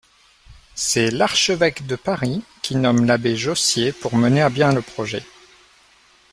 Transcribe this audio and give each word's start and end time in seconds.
C'est 0.73 1.11
l'archevêque 1.11 1.85
de 1.85 1.95
Paris 1.95 2.41
qui 2.63 2.75
nomme 2.75 3.05
l'abbé 3.05 3.35
Jossier 3.35 3.91
pour 3.91 4.15
mener 4.15 4.41
à 4.41 4.49
bien 4.49 4.71
le 4.73 4.81
projet. 4.81 5.23